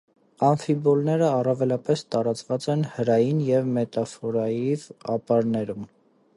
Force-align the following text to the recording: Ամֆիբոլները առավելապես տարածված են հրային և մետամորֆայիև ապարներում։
Ամֆիբոլները 0.45 1.27
առավելապես 1.33 2.03
տարածված 2.15 2.67
են 2.75 2.87
հրային 2.95 3.45
և 3.51 3.69
մետամորֆայիև 3.77 4.89
ապարներում։ 5.17 5.89